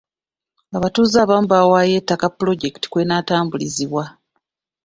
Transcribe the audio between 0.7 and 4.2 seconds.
Abatuuze abamu baawaayo ettaka pulojekiti kweneetambulizibwa.